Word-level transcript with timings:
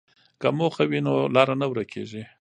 که 0.41 0.47
موخه 0.57 0.83
وي 0.89 0.99
نو 1.05 1.13
لاره 1.35 1.55
نه 1.61 1.65
ورکېږي. 1.71 2.23